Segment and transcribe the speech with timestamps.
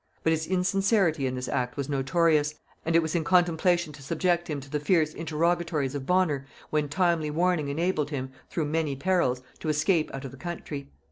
[0.23, 2.55] But his insincerity in this act was notorious,
[2.87, 6.89] and it was in contemplation to subject him to the fierce interrogatories of Bonner, when
[6.89, 10.89] timely warning enabled him, through many perils, to escape out of the country.